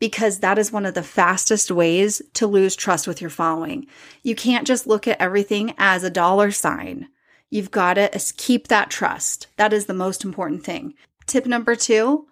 because 0.00 0.40
that 0.40 0.58
is 0.58 0.72
one 0.72 0.86
of 0.86 0.94
the 0.94 1.04
fastest 1.04 1.70
ways 1.70 2.20
to 2.34 2.48
lose 2.48 2.74
trust 2.74 3.06
with 3.06 3.20
your 3.20 3.30
following. 3.30 3.86
You 4.24 4.34
can't 4.34 4.66
just 4.66 4.88
look 4.88 5.06
at 5.06 5.20
everything 5.20 5.72
as 5.78 6.02
a 6.02 6.10
dollar 6.10 6.50
sign. 6.50 7.06
You've 7.48 7.70
got 7.70 7.94
to 7.94 8.10
keep 8.38 8.66
that 8.66 8.90
trust. 8.90 9.46
That 9.56 9.72
is 9.72 9.86
the 9.86 9.94
most 9.94 10.24
important 10.24 10.64
thing. 10.64 10.94
Tip 11.28 11.46
number 11.46 11.76
two 11.76 12.26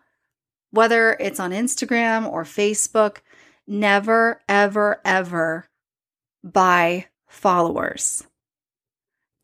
whether 0.71 1.17
it's 1.21 1.41
on 1.41 1.51
Instagram 1.51 2.31
or 2.31 2.45
Facebook, 2.45 3.19
never, 3.67 4.41
ever, 4.49 5.01
ever 5.05 5.67
buy 6.43 7.07
followers. 7.29 8.25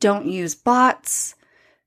Don't 0.00 0.26
use 0.26 0.54
bots. 0.54 1.34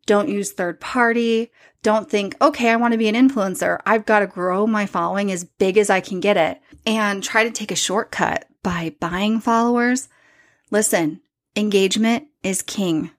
Don't 0.06 0.30
use 0.30 0.52
third 0.52 0.80
party. 0.80 1.52
Don't 1.84 2.10
think, 2.10 2.36
okay, 2.42 2.70
I 2.70 2.76
want 2.76 2.94
to 2.94 2.98
be 2.98 3.08
an 3.08 3.16
influencer. 3.16 3.80
I've 3.86 4.06
got 4.06 4.20
to 4.20 4.28
grow 4.28 4.68
my 4.68 4.86
following 4.86 5.32
as 5.32 5.44
big 5.44 5.78
as 5.78 5.90
I 5.90 6.02
can 6.02 6.20
get 6.20 6.36
it 6.36 6.60
and 6.86 7.24
try 7.24 7.44
to 7.44 7.52
take 7.52 7.72
a 7.72 7.76
shortcut 7.76 8.46
by 8.64 8.96
buying 9.00 9.40
followers. 9.40 10.10
Listen, 10.72 11.22
engagement 11.56 12.28
is 12.44 12.62
king. 12.62 13.12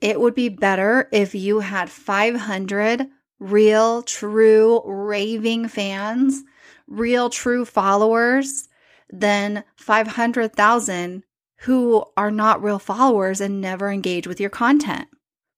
It 0.00 0.20
would 0.20 0.34
be 0.34 0.48
better 0.48 1.08
if 1.12 1.34
you 1.34 1.60
had 1.60 1.90
500 1.90 3.08
real, 3.38 4.02
true, 4.02 4.82
raving 4.84 5.68
fans, 5.68 6.42
real, 6.86 7.30
true 7.30 7.64
followers 7.64 8.68
than 9.10 9.64
500,000 9.76 11.24
who 11.62 12.04
are 12.16 12.30
not 12.30 12.62
real 12.62 12.78
followers 12.78 13.40
and 13.40 13.60
never 13.60 13.90
engage 13.90 14.26
with 14.26 14.40
your 14.40 14.50
content. 14.50 15.08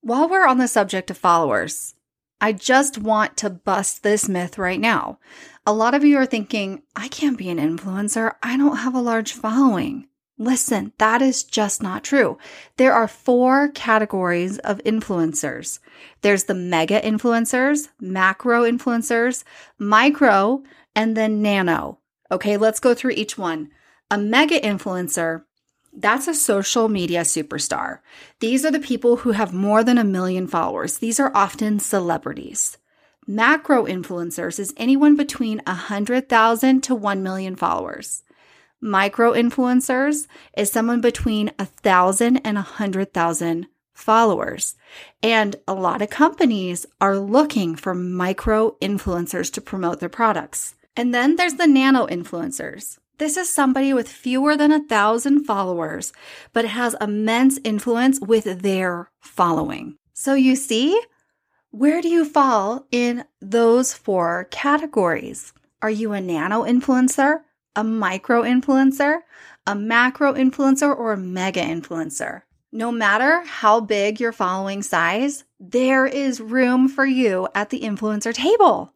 While 0.01 0.29
we're 0.29 0.47
on 0.47 0.59
the 0.59 0.69
subject 0.69 1.11
of 1.11 1.19
followers, 1.19 1.95
I 2.41 2.53
just 2.53 2.97
want 2.97 3.37
to 3.39 3.51
bust 3.51 4.03
this 4.03 4.29
myth 4.29 4.57
right 4.57 4.81
now. 4.81 5.19
A 5.67 5.75
lot 5.75 5.95
of 5.95 6.05
you 6.05 6.17
are 6.17 6.27
thinking, 6.27 6.83
I 6.97 7.09
can't 7.09 7.37
be 7.37 7.51
an 7.51 7.59
influencer. 7.59 8.35
I 8.43 8.57
don't 8.57 8.79
have 8.79 8.95
a 8.95 9.01
large 9.01 9.35
following. 9.35 10.09
Listen, 10.41 10.95
that 10.97 11.21
is 11.21 11.45
just 11.45 11.83
not 11.83 12.03
true. 12.03 12.39
There 12.79 12.95
are 12.95 13.07
four 13.07 13.69
categories 13.69 14.59
of 14.61 14.79
influencers. 14.85 15.81
There's 16.23 16.45
the 16.45 16.55
mega 16.55 16.99
influencers, 16.99 17.91
macro 18.01 18.63
influencers, 18.63 19.45
micro, 19.79 20.63
and 20.97 21.15
then 21.15 21.43
nano. 21.43 21.99
Okay, 22.33 22.57
let's 22.57 22.81
go 22.81 22.95
through 22.95 23.11
each 23.11 23.37
one. 23.37 23.71
A 24.11 24.17
mega 24.17 24.59
influencer 24.59 25.43
that's 25.93 26.29
a 26.29 26.35
social 26.35 26.89
media 26.89 27.23
superstar. 27.23 27.99
These 28.39 28.65
are 28.65 28.71
the 28.71 28.79
people 28.79 29.17
who 29.17 29.33
have 29.33 29.53
more 29.53 29.83
than 29.83 29.99
a 29.99 30.05
million 30.05 30.47
followers. 30.47 30.99
These 30.99 31.19
are 31.19 31.33
often 31.35 31.81
celebrities. 31.81 32.79
Macro 33.27 33.87
influencers 33.87 34.59
is 34.61 34.73
anyone 34.77 35.17
between 35.17 35.61
100,000 35.67 36.81
to 36.83 36.95
1 36.95 37.23
million 37.25 37.57
followers. 37.57 38.23
Micro 38.83 39.35
influencers 39.35 40.27
is 40.57 40.73
someone 40.73 41.03
between 41.03 41.49
a 41.59 41.65
1,000 41.65 42.39
and 42.39 42.57
a 42.57 42.63
100,000 42.63 43.67
followers. 43.93 44.75
And 45.23 45.57
a 45.69 45.75
lot 45.75 46.01
of 46.01 46.09
companies 46.09 46.87
are 46.99 47.19
looking 47.19 47.77
for 47.77 47.95
micro 47.95 48.77
influencers 48.81 49.53
to 49.53 49.61
promote 49.61 50.01
their 50.01 50.09
products. 50.09 50.77
And 50.97 51.13
then 51.15 51.37
there's 51.37 51.55
the 51.55 51.67
nano 51.67 52.07
influencers. 52.07 52.99
This 53.19 53.37
is 53.37 53.53
somebody 53.53 53.93
with 53.93 54.09
fewer 54.09 54.57
than 54.57 54.73
a 54.73 54.83
thousand 54.83 55.45
followers, 55.45 56.15
but 56.55 56.65
has 56.65 56.97
immense 57.03 57.59
influence 57.63 58.19
with 58.19 58.63
their 58.63 59.11
following. 59.21 59.99
So 60.15 60.33
you 60.33 60.57
see, 60.57 60.99
where 61.71 62.01
do 62.01 62.09
you 62.09 62.25
fall 62.25 62.87
in 62.91 63.25
those 63.43 63.93
four 63.93 64.49
categories? 64.51 65.53
Are 65.83 65.91
you 65.91 66.13
a 66.13 66.21
nano 66.21 66.65
influencer, 66.65 67.41
a 67.77 67.85
micro 67.85 68.43
influencer, 68.43 69.21
a 69.67 69.75
macro 69.75 70.35
influencer, 70.35 70.97
or 70.97 71.13
a 71.13 71.17
mega 71.17 71.63
influencer? 71.63 72.43
No 72.73 72.93
matter 72.93 73.43
how 73.45 73.81
big 73.81 74.21
your 74.21 74.33
following 74.33 74.83
size, 74.83 75.45
there 75.59 76.07
is 76.07 76.41
room 76.41 76.89
for 76.89 77.05
you 77.05 77.49
at 77.55 77.71
the 77.71 77.81
influencer 77.81 78.33
table 78.33 78.93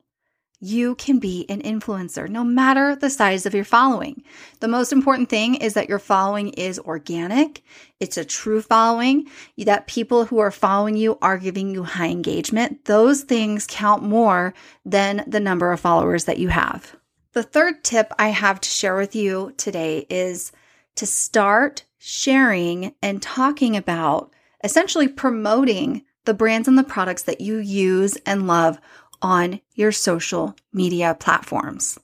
you 0.64 0.94
can 0.94 1.18
be 1.18 1.44
an 1.50 1.60
influencer 1.60 2.26
no 2.26 2.42
matter 2.42 2.96
the 2.96 3.10
size 3.10 3.44
of 3.44 3.54
your 3.54 3.66
following. 3.66 4.22
The 4.60 4.68
most 4.68 4.92
important 4.92 5.28
thing 5.28 5.56
is 5.56 5.74
that 5.74 5.90
your 5.90 5.98
following 5.98 6.48
is 6.50 6.78
organic. 6.78 7.62
It's 8.00 8.16
a 8.16 8.24
true 8.24 8.62
following 8.62 9.26
that 9.58 9.86
people 9.86 10.24
who 10.24 10.38
are 10.38 10.50
following 10.50 10.96
you 10.96 11.18
are 11.20 11.36
giving 11.36 11.70
you 11.70 11.82
high 11.82 12.08
engagement. 12.08 12.86
Those 12.86 13.24
things 13.24 13.66
count 13.68 14.02
more 14.02 14.54
than 14.86 15.22
the 15.26 15.40
number 15.40 15.70
of 15.70 15.80
followers 15.80 16.24
that 16.24 16.38
you 16.38 16.48
have. 16.48 16.96
The 17.34 17.42
third 17.42 17.82
tip 17.82 18.12
I 18.16 18.28
have 18.28 18.60
to 18.60 18.68
share 18.68 18.94
with 18.94 19.16
you 19.16 19.52
today 19.56 20.06
is 20.08 20.52
to 20.94 21.04
start 21.04 21.84
sharing 21.98 22.94
and 23.02 23.20
talking 23.20 23.76
about 23.76 24.32
essentially 24.62 25.08
promoting 25.08 26.04
the 26.26 26.34
brands 26.34 26.68
and 26.68 26.78
the 26.78 26.84
products 26.84 27.24
that 27.24 27.40
you 27.40 27.56
use 27.56 28.16
and 28.24 28.46
love 28.46 28.78
on 29.20 29.60
your 29.74 29.90
social 29.90 30.54
media 30.72 31.16
platforms. 31.18 31.98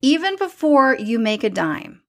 Even 0.00 0.36
before 0.36 0.96
you 0.98 1.18
make 1.18 1.44
a 1.44 1.50
dime, 1.50 2.00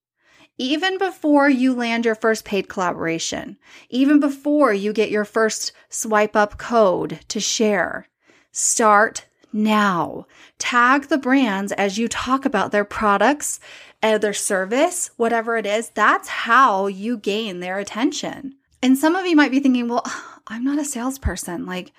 even 0.57 0.97
before 0.97 1.49
you 1.49 1.73
land 1.73 2.05
your 2.05 2.15
first 2.15 2.45
paid 2.45 2.69
collaboration, 2.69 3.57
even 3.89 4.21
before 4.21 4.73
you 4.73 4.93
get 4.93 5.11
your 5.11 5.25
first 5.25 5.73
swipe 5.89 6.37
up 6.37 6.57
code 6.57 7.19
to 7.27 7.41
share, 7.41 8.07
start 8.53 9.25
now. 9.53 10.27
Tag 10.57 11.07
the 11.07 11.17
brands 11.17 11.71
as 11.73 11.97
you 11.97 12.07
talk 12.07 12.45
about 12.45 12.71
their 12.71 12.85
products 12.85 13.59
and 14.01 14.21
their 14.21 14.33
service, 14.33 15.11
whatever 15.17 15.57
it 15.57 15.65
is. 15.65 15.89
That's 15.89 16.27
how 16.27 16.87
you 16.87 17.17
gain 17.17 17.59
their 17.59 17.79
attention. 17.79 18.55
And 18.81 18.97
some 18.97 19.15
of 19.15 19.25
you 19.25 19.35
might 19.35 19.51
be 19.51 19.59
thinking, 19.59 19.87
well, 19.87 20.05
I'm 20.47 20.63
not 20.63 20.79
a 20.79 20.85
salesperson. 20.85 21.65
Like, 21.65 21.93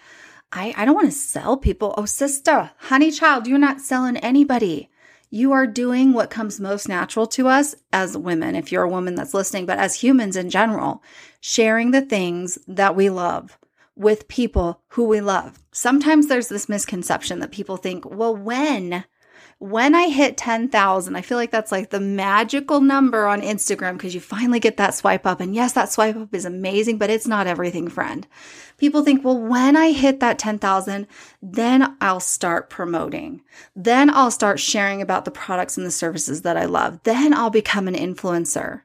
I, 0.52 0.74
I 0.76 0.84
don't 0.84 0.94
want 0.94 1.06
to 1.06 1.12
sell 1.12 1.56
people. 1.56 1.94
Oh, 1.96 2.04
sister, 2.04 2.70
honey 2.76 3.10
child, 3.10 3.46
you're 3.46 3.58
not 3.58 3.80
selling 3.80 4.16
anybody. 4.18 4.90
You 5.30 5.50
are 5.50 5.66
doing 5.66 6.12
what 6.12 6.30
comes 6.30 6.60
most 6.60 6.88
natural 6.88 7.26
to 7.28 7.48
us 7.48 7.74
as 7.92 8.16
women, 8.16 8.54
if 8.54 8.70
you're 8.70 8.84
a 8.84 8.88
woman 8.88 9.16
that's 9.16 9.34
listening, 9.34 9.66
but 9.66 9.78
as 9.78 9.96
humans 9.96 10.36
in 10.36 10.48
general, 10.48 11.02
sharing 11.40 11.90
the 11.90 12.02
things 12.02 12.56
that 12.68 12.94
we 12.94 13.10
love 13.10 13.58
with 13.96 14.28
people 14.28 14.80
who 14.88 15.04
we 15.04 15.20
love. 15.20 15.58
Sometimes 15.74 16.28
there's 16.28 16.48
this 16.48 16.68
misconception 16.68 17.40
that 17.40 17.50
people 17.50 17.76
think, 17.76 18.08
well, 18.08 18.34
when 18.34 19.04
when 19.58 19.94
I 19.94 20.08
hit 20.08 20.36
10,000, 20.36 21.16
I 21.16 21.22
feel 21.22 21.38
like 21.38 21.50
that's 21.50 21.72
like 21.72 21.90
the 21.90 22.00
magical 22.00 22.80
number 22.80 23.26
on 23.26 23.40
Instagram 23.40 23.94
because 23.94 24.14
you 24.14 24.20
finally 24.20 24.60
get 24.60 24.76
that 24.76 24.94
swipe 24.94 25.26
up. 25.26 25.40
And 25.40 25.54
yes, 25.54 25.72
that 25.72 25.90
swipe 25.90 26.16
up 26.16 26.34
is 26.34 26.44
amazing, 26.44 26.98
but 26.98 27.10
it's 27.10 27.26
not 27.26 27.46
everything, 27.46 27.88
friend. 27.88 28.26
People 28.76 29.02
think, 29.02 29.24
well, 29.24 29.38
when 29.38 29.76
I 29.76 29.92
hit 29.92 30.20
that 30.20 30.38
10,000, 30.38 31.06
then 31.40 31.96
I'll 32.00 32.20
start 32.20 32.68
promoting. 32.68 33.42
Then 33.74 34.10
I'll 34.10 34.30
start 34.30 34.60
sharing 34.60 35.00
about 35.00 35.24
the 35.24 35.30
products 35.30 35.76
and 35.76 35.86
the 35.86 35.92
services 35.92 36.42
that 36.42 36.56
I 36.56 36.64
love. 36.64 37.00
Then 37.04 37.32
I'll 37.32 37.50
become 37.50 37.88
an 37.88 37.94
influencer. 37.94 38.82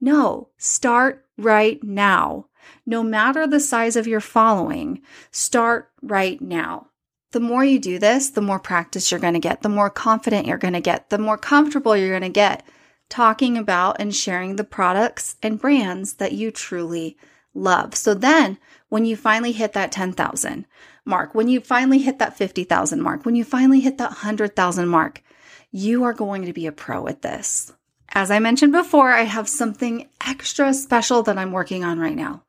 No, 0.00 0.48
start 0.58 1.26
right 1.38 1.82
now. 1.82 2.46
No 2.86 3.02
matter 3.02 3.46
the 3.46 3.60
size 3.60 3.96
of 3.96 4.06
your 4.06 4.20
following, 4.20 5.02
start 5.30 5.90
right 6.02 6.40
now. 6.40 6.88
The 7.32 7.40
more 7.40 7.64
you 7.64 7.78
do 7.78 7.98
this, 7.98 8.30
the 8.30 8.40
more 8.40 8.58
practice 8.58 9.10
you're 9.10 9.20
going 9.20 9.34
to 9.34 9.40
get, 9.40 9.62
the 9.62 9.68
more 9.68 9.90
confident 9.90 10.46
you're 10.46 10.58
going 10.58 10.74
to 10.74 10.80
get, 10.80 11.10
the 11.10 11.18
more 11.18 11.38
comfortable 11.38 11.96
you're 11.96 12.10
going 12.10 12.22
to 12.22 12.28
get 12.28 12.64
talking 13.08 13.58
about 13.58 14.00
and 14.00 14.14
sharing 14.14 14.56
the 14.56 14.64
products 14.64 15.36
and 15.42 15.60
brands 15.60 16.14
that 16.14 16.32
you 16.32 16.50
truly 16.50 17.16
love. 17.52 17.94
So 17.94 18.14
then 18.14 18.58
when 18.88 19.04
you 19.04 19.16
finally 19.16 19.52
hit 19.52 19.72
that 19.74 19.92
10,000 19.92 20.66
mark, 21.04 21.34
when 21.34 21.48
you 21.48 21.60
finally 21.60 21.98
hit 21.98 22.18
that 22.18 22.36
50,000 22.36 23.02
mark, 23.02 23.26
when 23.26 23.34
you 23.36 23.44
finally 23.44 23.80
hit 23.80 23.98
that 23.98 24.10
100,000 24.10 24.88
mark, 24.88 25.22
you 25.70 26.04
are 26.04 26.12
going 26.12 26.46
to 26.46 26.52
be 26.52 26.66
a 26.66 26.72
pro 26.72 27.06
at 27.08 27.22
this. 27.22 27.72
As 28.12 28.30
I 28.30 28.38
mentioned 28.38 28.72
before, 28.72 29.12
I 29.12 29.22
have 29.22 29.48
something 29.48 30.08
extra 30.26 30.74
special 30.74 31.22
that 31.24 31.38
I'm 31.38 31.52
working 31.52 31.84
on 31.84 31.98
right 31.98 32.16
now. 32.16 32.42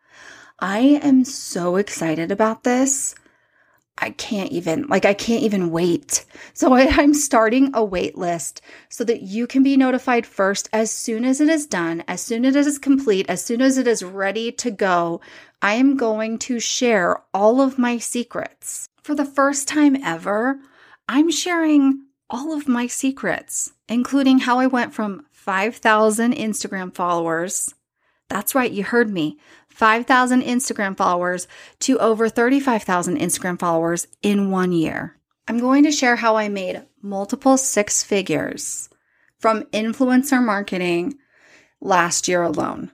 I 0.62 1.00
am 1.02 1.26
so 1.26 1.78
excited 1.78 2.32
about 2.32 2.64
this. 2.64 3.16
I 3.98 4.12
can't 4.12 4.52
even, 4.52 4.88
like, 4.88 5.06
I 5.06 5.16
can't 5.16 5.44
even 5.44 5.72
wait. 5.72 6.26
So 6.54 6.74
I, 6.74 6.82
am 7.02 7.16
starting 7.16 7.72
a 7.74 7.84
wait 7.84 8.16
list 8.16 8.62
so 8.88 9.04
that 9.06 9.24
you 9.24 9.48
can 9.48 9.64
be 9.64 9.76
notified 9.76 10.28
first 10.28 10.70
as 10.72 10.92
soon 10.92 11.26
as 11.26 11.42
it 11.42 11.50
is 11.50 11.66
done, 11.66 12.04
as 12.08 12.22
soon 12.22 12.46
as 12.46 12.56
it 12.56 12.68
is 12.68 12.78
complete, 12.78 13.28
as 13.28 13.44
soon 13.44 13.62
as 13.62 13.80
it 13.80 13.88
is 13.88 14.04
ready 14.04 14.52
to 14.54 14.70
go. 14.70 15.20
I 15.64 15.74
am 15.74 15.98
going 15.98 16.38
to 16.40 16.60
share 16.60 17.22
all 17.34 17.60
of 17.60 17.80
my 17.80 17.98
secrets. 17.98 18.88
For 19.02 19.16
the 19.16 19.26
first 19.26 19.68
time 19.68 19.96
ever, 20.04 20.60
I'm 21.08 21.32
sharing 21.32 22.06
all 22.30 22.54
of 22.54 22.68
my 22.68 22.86
secrets, 22.86 23.74
including 23.90 24.40
how 24.40 24.60
I 24.60 24.68
went 24.68 24.94
from 24.94 25.26
5,000 25.32 26.34
Instagram 26.34 26.94
followers. 26.94 27.74
That's 28.30 28.56
right, 28.56 28.72
you 28.72 28.84
heard 28.84 29.10
me. 29.10 29.38
5,000 29.82 30.44
Instagram 30.44 30.96
followers 30.96 31.48
to 31.80 31.98
over 31.98 32.30
35,000 32.30 33.18
Instagram 33.18 33.58
followers 33.58 34.06
in 34.22 34.52
one 34.52 34.72
year. 34.72 35.18
I'm 35.48 35.58
going 35.58 35.86
to 35.86 35.92
share 35.92 36.18
how 36.18 36.36
I 36.36 36.50
made 36.50 36.84
multiple 37.02 37.58
six 37.58 38.04
figures 38.04 38.90
from 39.40 39.64
influencer 39.74 40.40
marketing 40.40 41.18
last 41.80 42.28
year 42.28 42.44
alone. 42.44 42.92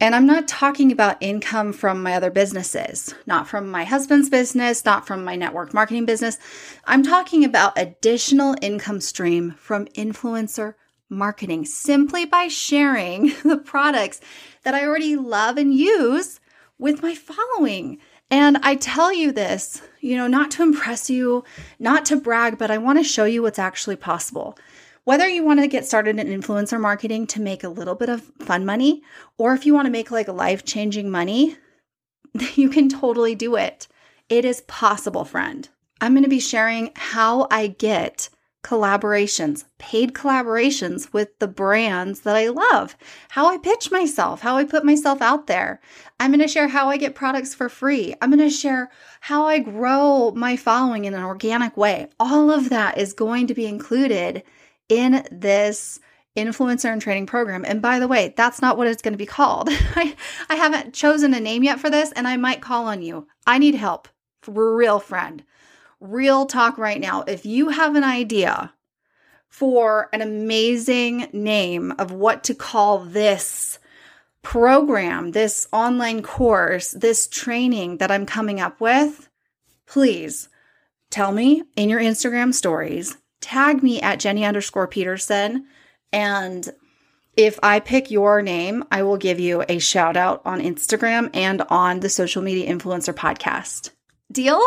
And 0.00 0.14
I'm 0.14 0.26
not 0.26 0.46
talking 0.46 0.92
about 0.92 1.16
income 1.22 1.72
from 1.72 2.02
my 2.02 2.12
other 2.12 2.30
businesses, 2.30 3.14
not 3.26 3.48
from 3.48 3.70
my 3.70 3.84
husband's 3.84 4.28
business, 4.28 4.84
not 4.84 5.06
from 5.06 5.24
my 5.24 5.34
network 5.34 5.72
marketing 5.72 6.04
business. 6.04 6.36
I'm 6.84 7.02
talking 7.02 7.42
about 7.42 7.78
additional 7.78 8.54
income 8.60 9.00
stream 9.00 9.52
from 9.52 9.86
influencer 9.86 10.74
marketing 11.08 11.64
simply 11.64 12.24
by 12.24 12.48
sharing 12.48 13.34
the 13.44 13.58
products 13.58 14.20
that 14.62 14.74
I 14.74 14.84
already 14.84 15.16
love 15.16 15.56
and 15.56 15.72
use 15.72 16.40
with 16.78 17.02
my 17.02 17.14
following. 17.14 17.98
And 18.30 18.58
I 18.58 18.74
tell 18.74 19.12
you 19.12 19.32
this, 19.32 19.80
you 20.00 20.16
know, 20.16 20.26
not 20.26 20.50
to 20.52 20.62
impress 20.62 21.08
you, 21.08 21.44
not 21.78 22.04
to 22.06 22.16
brag, 22.16 22.58
but 22.58 22.70
I 22.70 22.78
want 22.78 22.98
to 22.98 23.04
show 23.04 23.24
you 23.24 23.42
what's 23.42 23.58
actually 23.58 23.96
possible. 23.96 24.58
Whether 25.04 25.26
you 25.26 25.42
want 25.42 25.60
to 25.60 25.68
get 25.68 25.86
started 25.86 26.18
in 26.18 26.26
influencer 26.26 26.78
marketing 26.78 27.26
to 27.28 27.40
make 27.40 27.64
a 27.64 27.70
little 27.70 27.94
bit 27.94 28.10
of 28.10 28.20
fun 28.40 28.66
money, 28.66 29.02
or 29.38 29.54
if 29.54 29.64
you 29.64 29.72
want 29.72 29.86
to 29.86 29.92
make 29.92 30.10
like 30.10 30.28
life 30.28 30.64
changing 30.64 31.10
money, 31.10 31.56
you 32.54 32.68
can 32.68 32.90
totally 32.90 33.34
do 33.34 33.56
it. 33.56 33.88
It 34.28 34.44
is 34.44 34.60
possible, 34.62 35.24
friend. 35.24 35.66
I'm 36.00 36.12
going 36.12 36.24
to 36.24 36.28
be 36.28 36.40
sharing 36.40 36.92
how 36.94 37.48
I 37.50 37.68
get 37.68 38.28
collaborations, 38.62 39.64
paid 39.78 40.12
collaborations 40.12 41.12
with 41.12 41.38
the 41.38 41.48
brands 41.48 42.20
that 42.20 42.36
I 42.36 42.48
love, 42.48 42.96
how 43.30 43.48
I 43.48 43.58
pitch 43.58 43.90
myself, 43.90 44.40
how 44.40 44.56
I 44.56 44.64
put 44.64 44.84
myself 44.84 45.22
out 45.22 45.46
there. 45.46 45.80
I'm 46.18 46.30
going 46.30 46.40
to 46.40 46.48
share 46.48 46.68
how 46.68 46.88
I 46.88 46.96
get 46.96 47.14
products 47.14 47.54
for 47.54 47.68
free. 47.68 48.14
I'm 48.20 48.30
going 48.30 48.40
to 48.40 48.54
share 48.54 48.90
how 49.20 49.46
I 49.46 49.60
grow 49.60 50.32
my 50.32 50.56
following 50.56 51.04
in 51.04 51.14
an 51.14 51.22
organic 51.22 51.76
way. 51.76 52.08
All 52.18 52.50
of 52.50 52.68
that 52.70 52.98
is 52.98 53.12
going 53.12 53.46
to 53.46 53.54
be 53.54 53.66
included 53.66 54.42
in 54.88 55.26
this 55.30 56.00
influencer 56.36 56.92
and 56.92 57.00
training 57.00 57.26
program. 57.26 57.64
And 57.64 57.82
by 57.82 57.98
the 57.98 58.08
way, 58.08 58.34
that's 58.36 58.60
not 58.60 58.76
what 58.76 58.86
it's 58.86 59.02
going 59.02 59.14
to 59.14 59.18
be 59.18 59.26
called. 59.26 59.68
I, 59.70 60.16
I 60.48 60.56
haven't 60.56 60.94
chosen 60.94 61.34
a 61.34 61.40
name 61.40 61.62
yet 61.62 61.80
for 61.80 61.90
this, 61.90 62.12
and 62.12 62.26
I 62.26 62.36
might 62.36 62.60
call 62.60 62.86
on 62.86 63.02
you. 63.02 63.26
I 63.46 63.58
need 63.58 63.74
help 63.74 64.08
real 64.46 64.98
friend. 64.98 65.44
Real 66.00 66.46
talk 66.46 66.78
right 66.78 67.00
now. 67.00 67.22
If 67.22 67.44
you 67.44 67.70
have 67.70 67.94
an 67.94 68.04
idea 68.04 68.72
for 69.48 70.08
an 70.12 70.22
amazing 70.22 71.28
name 71.32 71.92
of 71.98 72.12
what 72.12 72.44
to 72.44 72.54
call 72.54 72.98
this 72.98 73.78
program, 74.42 75.32
this 75.32 75.66
online 75.72 76.22
course, 76.22 76.92
this 76.92 77.26
training 77.26 77.98
that 77.98 78.10
I'm 78.10 78.26
coming 78.26 78.60
up 78.60 78.80
with, 78.80 79.28
please 79.86 80.48
tell 81.10 81.32
me 81.32 81.64
in 81.76 81.88
your 81.88 82.00
Instagram 82.00 82.54
stories 82.54 83.16
tag 83.40 83.82
me 83.82 84.00
at 84.00 84.20
Jenny 84.20 84.44
underscore 84.44 84.86
Peterson. 84.86 85.66
And 86.12 86.68
if 87.36 87.58
I 87.62 87.80
pick 87.80 88.10
your 88.10 88.42
name, 88.42 88.84
I 88.90 89.02
will 89.02 89.16
give 89.16 89.38
you 89.38 89.64
a 89.68 89.78
shout 89.78 90.16
out 90.16 90.42
on 90.44 90.60
Instagram 90.60 91.30
and 91.34 91.62
on 91.70 92.00
the 92.00 92.08
Social 92.08 92.42
Media 92.42 92.72
Influencer 92.72 93.14
Podcast. 93.14 93.90
Deal? 94.30 94.60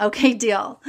Okay, 0.00 0.34
deal. 0.34 0.82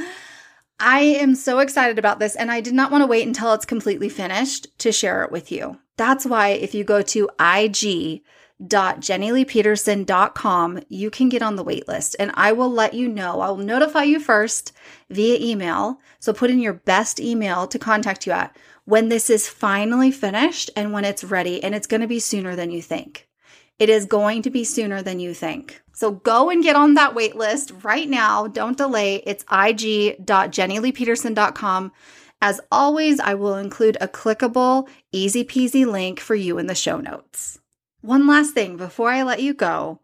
I 0.79 1.01
am 1.01 1.35
so 1.35 1.59
excited 1.59 1.99
about 1.99 2.17
this, 2.19 2.35
and 2.35 2.51
I 2.51 2.61
did 2.61 2.73
not 2.73 2.91
want 2.91 3.03
to 3.03 3.07
wait 3.07 3.27
until 3.27 3.53
it's 3.53 3.65
completely 3.65 4.09
finished 4.09 4.67
to 4.79 4.91
share 4.91 5.23
it 5.23 5.31
with 5.31 5.51
you. 5.51 5.77
That's 5.97 6.25
why 6.25 6.49
if 6.49 6.73
you 6.73 6.83
go 6.83 7.03
to 7.03 7.29
IG 7.39 8.23
www.jennyleepeterson.com, 8.61 10.79
you 10.89 11.09
can 11.09 11.29
get 11.29 11.41
on 11.41 11.55
the 11.55 11.63
wait 11.63 11.87
list 11.87 12.15
and 12.19 12.31
I 12.35 12.51
will 12.51 12.69
let 12.69 12.93
you 12.93 13.07
know. 13.07 13.41
I'll 13.41 13.57
notify 13.57 14.03
you 14.03 14.19
first 14.19 14.71
via 15.09 15.39
email. 15.39 15.99
So 16.19 16.33
put 16.33 16.51
in 16.51 16.59
your 16.59 16.73
best 16.73 17.19
email 17.19 17.65
to 17.67 17.79
contact 17.79 18.27
you 18.27 18.33
at 18.33 18.55
when 18.85 19.09
this 19.09 19.29
is 19.29 19.47
finally 19.47 20.11
finished 20.11 20.69
and 20.75 20.93
when 20.93 21.05
it's 21.05 21.23
ready. 21.23 21.63
And 21.63 21.73
it's 21.73 21.87
going 21.87 22.01
to 22.01 22.07
be 22.07 22.19
sooner 22.19 22.55
than 22.55 22.71
you 22.71 22.81
think. 22.81 23.27
It 23.81 23.89
is 23.89 24.05
going 24.05 24.43
to 24.43 24.51
be 24.51 24.63
sooner 24.63 25.01
than 25.01 25.19
you 25.19 25.33
think. 25.33 25.81
So 25.91 26.11
go 26.11 26.51
and 26.51 26.61
get 26.61 26.75
on 26.75 26.93
that 26.93 27.15
wait 27.15 27.35
list 27.35 27.71
right 27.81 28.07
now. 28.07 28.45
Don't 28.45 28.77
delay. 28.77 29.23
It's 29.25 29.43
ig.jennyleepeterson.com. 29.51 31.91
As 32.43 32.61
always, 32.71 33.19
I 33.19 33.33
will 33.33 33.55
include 33.55 33.97
a 33.99 34.07
clickable, 34.07 34.87
easy 35.11 35.43
peasy 35.43 35.91
link 35.91 36.19
for 36.19 36.35
you 36.35 36.59
in 36.59 36.67
the 36.67 36.75
show 36.75 36.97
notes. 36.97 37.57
One 38.01 38.27
last 38.27 38.53
thing 38.53 38.77
before 38.77 39.09
I 39.09 39.23
let 39.23 39.41
you 39.41 39.55
go, 39.55 39.99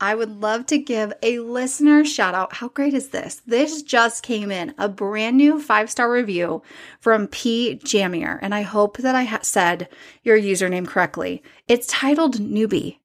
I 0.00 0.14
would 0.14 0.40
love 0.40 0.66
to 0.66 0.78
give 0.78 1.12
a 1.20 1.40
listener 1.40 2.04
shout 2.04 2.36
out. 2.36 2.54
How 2.54 2.68
great 2.68 2.94
is 2.94 3.08
this? 3.08 3.42
This 3.44 3.82
just 3.82 4.22
came 4.22 4.52
in 4.52 4.72
a 4.78 4.88
brand 4.88 5.36
new 5.36 5.60
five 5.60 5.90
star 5.90 6.08
review 6.08 6.62
from 7.00 7.26
P. 7.26 7.80
Jamier, 7.82 8.38
and 8.40 8.54
I 8.54 8.62
hope 8.62 8.98
that 8.98 9.16
I 9.16 9.24
ha- 9.24 9.40
said 9.42 9.88
your 10.22 10.38
username 10.38 10.86
correctly. 10.86 11.42
It's 11.66 11.88
titled 11.88 12.36
Newbie. 12.36 12.98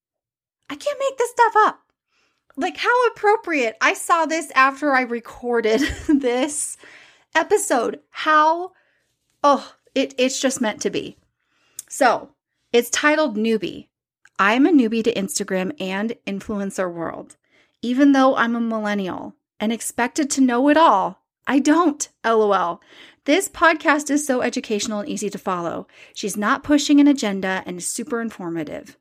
I 0.70 0.76
can't 0.76 1.00
make 1.00 1.18
this 1.18 1.32
stuff 1.32 1.54
up. 1.58 1.80
Like, 2.56 2.78
how 2.78 3.08
appropriate. 3.08 3.78
I 3.82 3.94
saw 3.94 4.26
this 4.26 4.52
after 4.52 4.94
I 4.94 5.02
recorded 5.02 5.82
this 6.08 6.78
episode. 7.36 8.00
How, 8.10 8.72
oh, 9.44 9.76
it, 9.96 10.14
it's 10.18 10.40
just 10.40 10.62
meant 10.62 10.82
to 10.82 10.90
be. 10.90 11.18
So, 11.90 12.30
it's 12.72 12.90
titled 12.90 13.38
Newbie. 13.38 13.88
I'm 14.40 14.66
a 14.66 14.72
newbie 14.72 15.04
to 15.04 15.14
Instagram 15.14 15.80
and 15.80 16.16
influencer 16.26 16.92
world. 16.92 17.38
Even 17.82 18.14
though 18.14 18.36
I'm 18.36 18.56
a 18.56 18.62
millennial 18.62 19.36
and 19.60 19.72
expected 19.72 20.30
to 20.32 20.42
know 20.42 20.70
it 20.70 20.78
all, 20.78 21.24
I 21.46 21.60
don't, 21.60 22.08
lol. 22.24 22.82
This 23.26 23.48
podcast 23.48 24.10
is 24.10 24.26
so 24.26 24.42
educational 24.42 25.02
and 25.02 25.10
easy 25.10 25.30
to 25.30 25.38
follow. 25.38 25.88
She's 26.14 26.38
not 26.38 26.64
pushing 26.64 27.00
an 27.00 27.08
agenda 27.08 27.64
and 27.66 27.78
is 27.78 27.88
super 27.88 28.22
informative. 28.22 28.98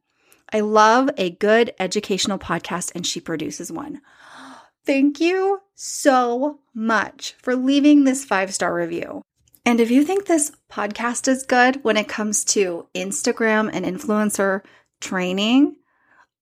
I 0.53 0.61
love 0.61 1.09
a 1.17 1.31
good 1.31 1.73
educational 1.79 2.39
podcast, 2.39 2.93
and 2.95 3.07
she 3.07 3.21
produces 3.21 3.73
one. 3.73 4.01
Thank 4.85 5.21
you 5.21 5.61
so 5.75 6.61
much 6.75 7.35
for 7.41 7.57
leaving 7.57 8.05
this 8.05 8.25
five 8.25 8.53
star 8.53 8.75
review. 8.75 9.23
And 9.65 9.81
if 9.81 9.91
you 9.91 10.05
think 10.05 10.27
this 10.27 10.53
podcast 10.71 11.29
is 11.29 11.45
good 11.45 11.83
when 11.85 11.97
it 11.97 12.09
comes 12.09 12.45
to 12.47 12.89
Instagram 12.95 13.71
and 13.73 13.85
influencer 13.85 14.63
training, 15.01 15.77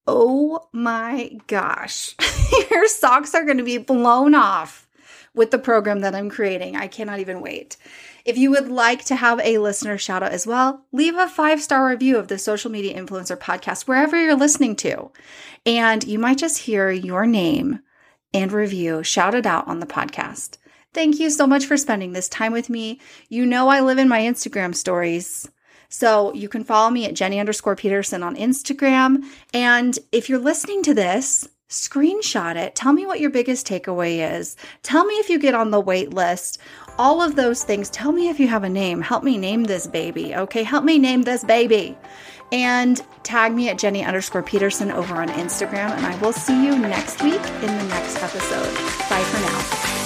oh 0.06 0.68
my 0.72 1.38
gosh, 1.46 2.16
your 2.70 2.88
socks 2.88 3.34
are 3.34 3.44
going 3.44 3.58
to 3.58 3.64
be 3.64 3.78
blown 3.78 4.34
off 4.34 4.88
with 5.34 5.50
the 5.50 5.58
program 5.58 6.00
that 6.00 6.14
I'm 6.14 6.28
creating. 6.30 6.76
I 6.76 6.88
cannot 6.88 7.20
even 7.20 7.40
wait. 7.40 7.76
If 8.24 8.36
you 8.36 8.50
would 8.50 8.68
like 8.68 9.04
to 9.06 9.16
have 9.16 9.40
a 9.40 9.58
listener 9.58 9.96
shout 9.96 10.22
out 10.22 10.32
as 10.32 10.46
well, 10.46 10.84
leave 10.92 11.14
a 11.14 11.28
five 11.28 11.62
star 11.62 11.88
review 11.88 12.18
of 12.18 12.28
the 12.28 12.38
Social 12.38 12.70
Media 12.70 13.00
Influencer 13.00 13.38
podcast 13.38 13.86
wherever 13.86 14.20
you're 14.20 14.36
listening 14.36 14.76
to. 14.76 15.10
And 15.64 16.04
you 16.04 16.18
might 16.18 16.38
just 16.38 16.58
hear 16.58 16.90
your 16.90 17.26
name 17.26 17.80
and 18.32 18.52
review 18.52 19.02
shouted 19.02 19.46
out 19.46 19.66
on 19.68 19.80
the 19.80 19.86
podcast. 19.86 20.58
Thank 20.92 21.20
you 21.20 21.30
so 21.30 21.46
much 21.46 21.66
for 21.66 21.76
spending 21.76 22.12
this 22.12 22.28
time 22.28 22.52
with 22.52 22.68
me. 22.68 23.00
You 23.28 23.46
know, 23.46 23.68
I 23.68 23.80
live 23.80 23.98
in 23.98 24.08
my 24.08 24.20
Instagram 24.20 24.74
stories. 24.74 25.48
So 25.88 26.32
you 26.34 26.48
can 26.48 26.64
follow 26.64 26.90
me 26.90 27.06
at 27.06 27.14
Jenny 27.14 27.40
underscore 27.40 27.76
Peterson 27.76 28.22
on 28.22 28.36
Instagram. 28.36 29.24
And 29.52 29.98
if 30.12 30.28
you're 30.28 30.38
listening 30.38 30.82
to 30.84 30.94
this, 30.94 31.48
screenshot 31.70 32.56
it. 32.56 32.74
Tell 32.74 32.92
me 32.92 33.06
what 33.06 33.20
your 33.20 33.30
biggest 33.30 33.66
takeaway 33.66 34.38
is. 34.38 34.56
Tell 34.82 35.04
me 35.04 35.14
if 35.14 35.30
you 35.30 35.38
get 35.38 35.54
on 35.54 35.70
the 35.70 35.80
wait 35.80 36.12
list. 36.12 36.58
All 36.98 37.22
of 37.22 37.36
those 37.36 37.64
things. 37.64 37.88
Tell 37.88 38.12
me 38.12 38.28
if 38.28 38.38
you 38.38 38.48
have 38.48 38.64
a 38.64 38.68
name. 38.68 39.00
Help 39.00 39.24
me 39.24 39.38
name 39.38 39.64
this 39.64 39.86
baby. 39.86 40.34
Okay. 40.34 40.64
Help 40.64 40.84
me 40.84 40.98
name 40.98 41.22
this 41.22 41.44
baby. 41.44 41.96
And 42.52 43.00
tag 43.22 43.54
me 43.54 43.68
at 43.68 43.78
Jenny 43.78 44.04
underscore 44.04 44.42
Peterson 44.42 44.90
over 44.90 45.14
on 45.14 45.28
Instagram. 45.28 45.90
And 45.92 46.04
I 46.04 46.16
will 46.20 46.32
see 46.32 46.64
you 46.64 46.76
next 46.76 47.22
week 47.22 47.40
in 47.40 47.78
the 47.78 47.84
next 47.88 48.20
episode. 48.22 48.74
Bye 49.08 49.22
for 49.22 49.40
now. 49.40 49.99